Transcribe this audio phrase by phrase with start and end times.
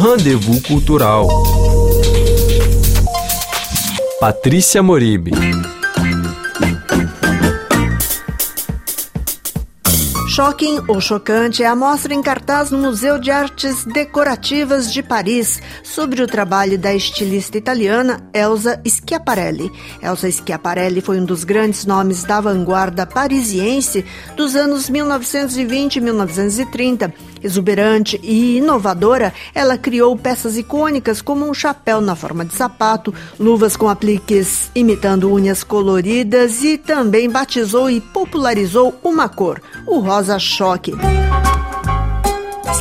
[0.00, 1.26] Rendezvous Cultural.
[4.20, 5.32] Patrícia Moribe.
[10.38, 15.60] Shocking ou Chocante é a mostra em cartaz no Museu de Artes Decorativas de Paris
[15.82, 19.68] sobre o trabalho da estilista italiana Elsa Schiaparelli.
[20.00, 24.04] Elsa Schiaparelli foi um dos grandes nomes da vanguarda parisiense
[24.36, 27.12] dos anos 1920 e 1930
[27.42, 33.76] Exuberante e inovadora, ela criou peças icônicas como um chapéu na forma de sapato, luvas
[33.76, 40.92] com apliques imitando unhas coloridas e também batizou e popularizou uma cor, o rosa choque.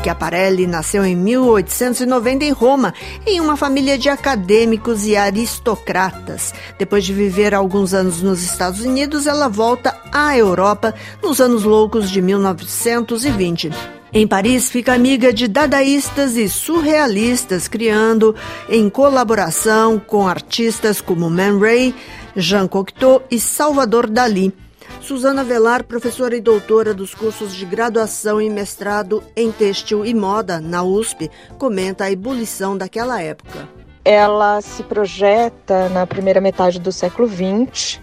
[0.07, 2.93] Schiaparelli nasceu em 1890 em Roma,
[3.25, 6.53] em uma família de acadêmicos e aristocratas.
[6.79, 12.09] Depois de viver alguns anos nos Estados Unidos, ela volta à Europa nos anos loucos
[12.09, 13.71] de 1920.
[14.13, 18.33] Em Paris, fica amiga de dadaístas e surrealistas, criando
[18.69, 21.93] em colaboração com artistas como Man Ray,
[22.35, 24.53] Jean Cocteau e Salvador Dali.
[25.01, 30.59] Suzana Velar, professora e doutora dos cursos de graduação e mestrado em têxtil e moda
[30.59, 33.67] na USP, comenta a ebulição daquela época.
[34.03, 38.01] Ela se projeta na primeira metade do século XX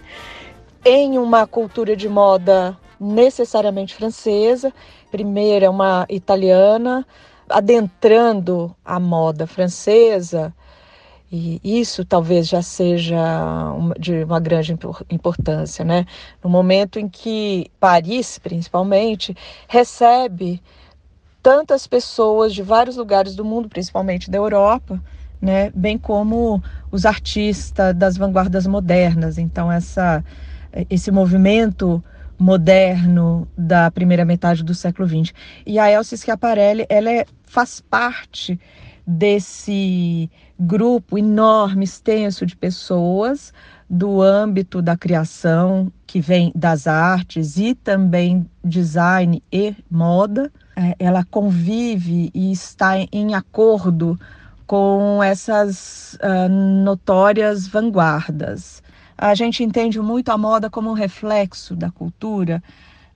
[0.83, 4.71] em uma cultura de moda necessariamente francesa
[5.15, 7.07] primeira é uma italiana
[7.47, 10.53] adentrando a moda francesa,
[11.35, 13.17] e isso talvez já seja
[13.99, 14.77] de uma grande
[15.09, 16.05] importância, né?
[16.43, 19.35] No momento em que Paris, principalmente,
[19.67, 20.61] recebe
[21.43, 25.01] tantas pessoas de vários lugares do mundo, principalmente da Europa,
[25.41, 25.71] né?
[25.75, 29.37] Bem como os artistas das vanguardas modernas.
[29.37, 30.23] Então essa
[30.89, 32.03] esse movimento
[32.37, 35.33] moderno da primeira metade do século XX.
[35.65, 38.59] E a Elsa Schiaparelli, ela é, faz parte
[39.05, 43.53] desse grupo enorme, extenso de pessoas
[43.89, 50.51] do âmbito da criação, que vem das artes e também design e moda.
[50.75, 54.19] É, ela convive e está em acordo
[54.65, 58.81] com essas uh, notórias vanguardas.
[59.17, 62.61] A gente entende muito a moda como um reflexo da cultura,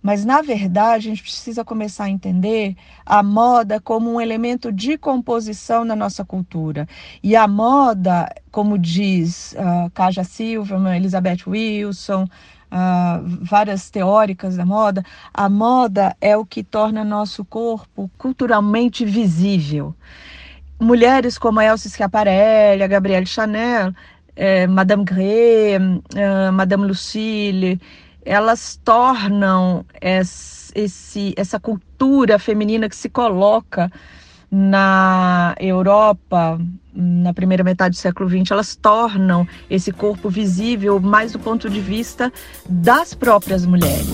[0.01, 4.97] mas na verdade a gente precisa começar a entender a moda como um elemento de
[4.97, 6.87] composição na nossa cultura.
[7.21, 15.03] E a moda, como diz uh, Kaja Silverman, Elizabeth Wilson, uh, várias teóricas da moda,
[15.33, 19.93] a moda é o que torna nosso corpo culturalmente visível.
[20.79, 23.93] Mulheres como a Elsa Schiaparelli, a Gabrielle Chanel,
[24.33, 25.73] é, Madame Grey,
[26.15, 27.77] é, Madame Lucille,
[28.29, 33.91] elas tornam esse, essa cultura feminina que se coloca
[34.51, 36.61] na Europa,
[36.93, 41.81] na primeira metade do século XX, elas tornam esse corpo visível mais do ponto de
[41.81, 42.31] vista
[42.69, 44.07] das próprias mulheres.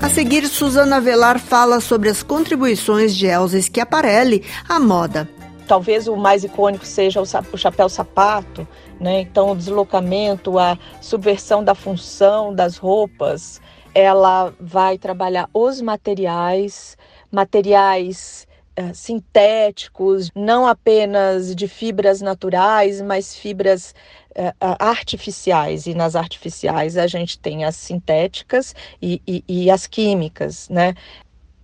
[0.00, 5.28] A seguir, Susana Velar fala sobre as contribuições de Elsa Schiaparelli à moda
[5.70, 8.66] talvez o mais icônico seja o, chapéu sapato,
[8.98, 9.20] né?
[9.20, 13.60] Então o deslocamento, a subversão da função das roupas,
[13.94, 16.98] ela vai trabalhar os materiais,
[17.30, 23.94] materiais uh, sintéticos, não apenas de fibras naturais, mas fibras
[24.30, 25.86] uh, artificiais.
[25.86, 30.94] E nas artificiais a gente tem as sintéticas e, e, e as químicas, né?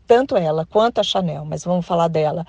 [0.07, 2.47] Tanto ela quanto a Chanel, mas vamos falar dela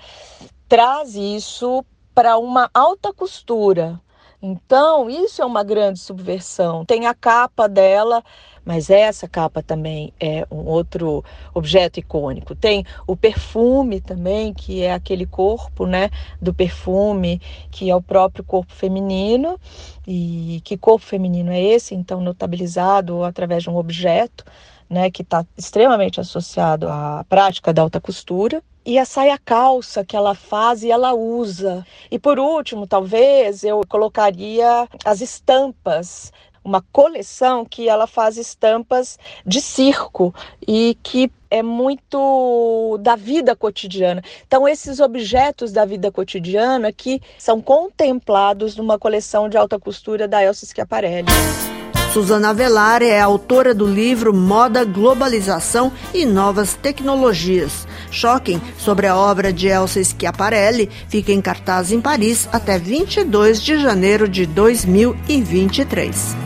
[0.68, 1.84] traz isso
[2.14, 4.00] para uma alta costura.
[4.40, 6.84] Então, isso é uma grande subversão.
[6.84, 8.22] Tem a capa dela,
[8.64, 12.54] mas essa capa também é um outro objeto icônico.
[12.54, 17.40] Tem o perfume também, que é aquele corpo, né, do perfume,
[17.70, 19.58] que é o próprio corpo feminino.
[20.06, 21.96] E que corpo feminino é esse?
[21.96, 24.44] Então, notabilizado através de um objeto,
[24.88, 30.16] né, que está extremamente associado à prática da alta costura e a saia calça que
[30.16, 31.86] ela faz e ela usa.
[32.10, 36.32] E por último, talvez eu colocaria as estampas
[36.64, 40.34] uma coleção que ela faz estampas de circo
[40.66, 44.22] e que é muito da vida cotidiana.
[44.46, 50.42] Então esses objetos da vida cotidiana que são contemplados numa coleção de alta costura da
[50.42, 51.77] Elsa Schiaparelli.
[52.12, 57.86] Suzana Velar é autora do livro Moda, Globalização e Novas Tecnologias.
[58.10, 63.78] Shocking, sobre a obra de Elsa Schiaparelli, fica em cartaz em Paris até 22 de
[63.78, 66.36] janeiro de 2023.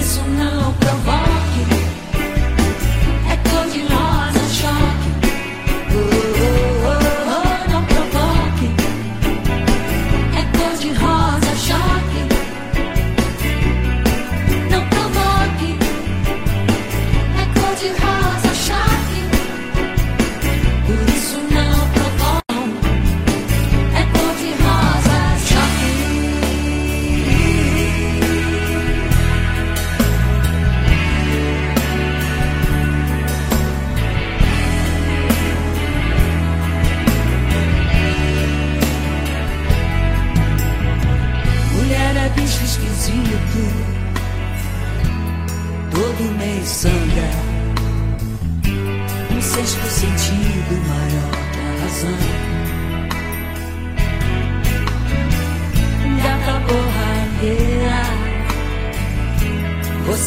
[0.00, 1.17] Isso não provoque,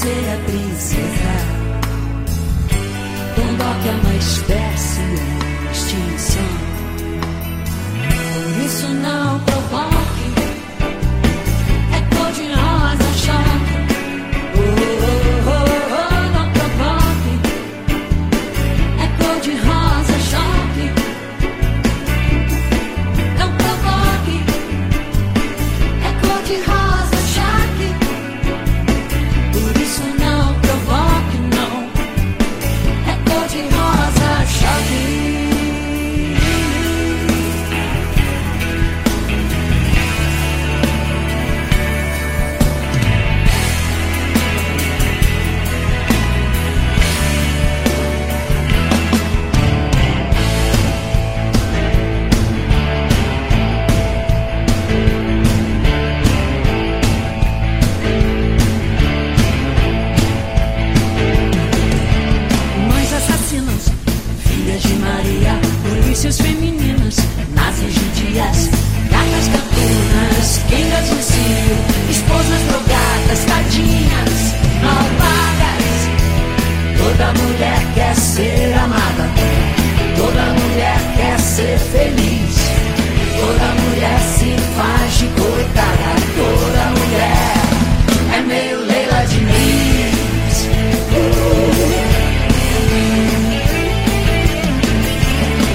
[0.01, 1.60] você é princesa.
[77.61, 79.29] Mulher quer ser amada,
[80.17, 82.55] toda mulher quer ser feliz,
[83.39, 87.53] toda mulher se faz de coitada, toda mulher
[88.35, 90.69] é meio Leila Diniz.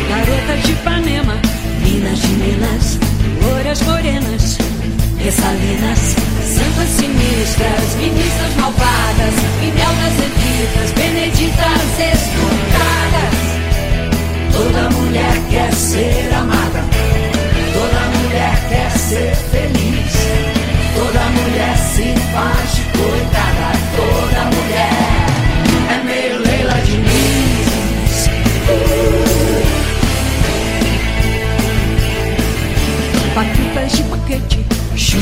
[0.08, 1.36] Garotas de Ipanema,
[1.84, 2.98] minas de Minas,
[3.42, 4.58] louras morenas,
[5.22, 7.85] ressalinas, santas sinistras,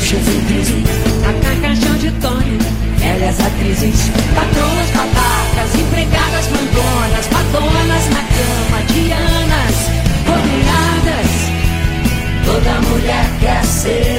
[0.05, 0.83] xuxas em crise,
[1.25, 2.59] macacachão de Tony,
[2.99, 9.75] velhas atrizes, patroas babacas, empregadas mandonas, madonas na cama, dianas,
[10.27, 11.31] rodeadas.
[12.45, 14.14] Toda mulher quer ser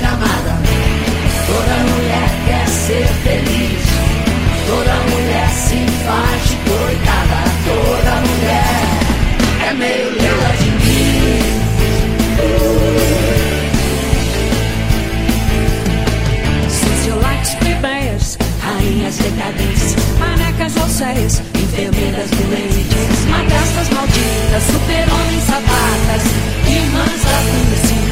[19.31, 26.23] decadentes, manecas alceias, enfermeiras doentes, madrastas malditas, super-homens sabatas,
[26.69, 28.03] irmãs da Lucy,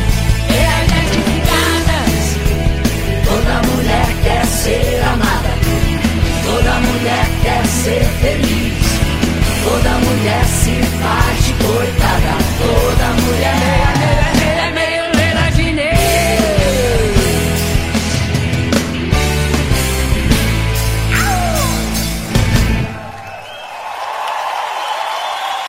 [0.51, 2.23] identificadas.
[3.25, 5.53] Toda mulher quer ser amada,
[6.45, 8.85] toda mulher quer ser feliz,
[9.63, 12.04] toda mulher se faz de coitada.